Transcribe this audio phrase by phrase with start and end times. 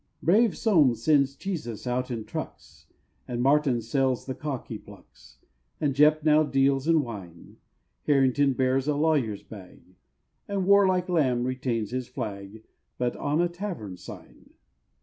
[0.23, 2.87] Brave Soame sends cheeses out in trucks,
[3.27, 5.37] And Martin sells the cock he plucks,
[5.79, 7.57] And Jepp now deals in wine;
[8.07, 9.83] Harrington bears a lawyer's bag,
[10.47, 12.63] And warlike Lamb retains his flag,
[12.97, 14.53] But on a tavern sign.